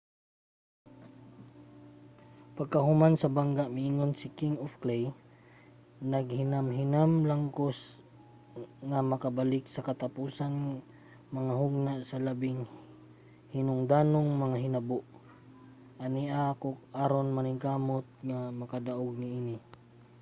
[2.57, 5.03] pagkahuman sa bangga miingon si king of clay
[6.11, 7.65] naghinamhinam lang ako
[8.89, 10.57] nga makabalik sa katapusang
[11.37, 12.59] mga hugna sa labing
[13.55, 14.99] hinungdanong mga hinabo.
[16.05, 16.69] ania ako
[17.03, 19.55] aron maningkamot nga makadaog niini.